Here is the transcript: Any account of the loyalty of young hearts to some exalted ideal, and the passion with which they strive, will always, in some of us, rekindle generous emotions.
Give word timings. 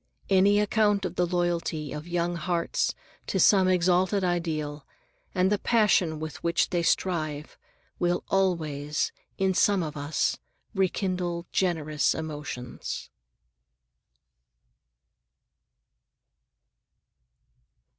Any 0.31 0.59
account 0.59 1.05
of 1.05 1.13
the 1.15 1.27
loyalty 1.27 1.93
of 1.93 2.07
young 2.07 2.35
hearts 2.35 2.95
to 3.27 3.39
some 3.39 3.67
exalted 3.67 4.23
ideal, 4.23 4.83
and 5.35 5.51
the 5.51 5.59
passion 5.59 6.19
with 6.19 6.43
which 6.43 6.71
they 6.71 6.81
strive, 6.81 7.55
will 7.99 8.23
always, 8.29 9.11
in 9.37 9.53
some 9.53 9.83
of 9.83 9.95
us, 9.95 10.39
rekindle 10.73 11.45
generous 11.51 12.15
emotions. 12.15 13.11